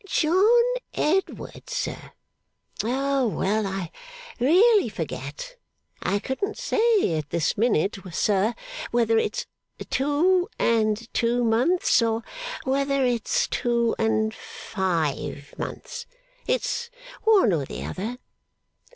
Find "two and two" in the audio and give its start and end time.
9.91-11.43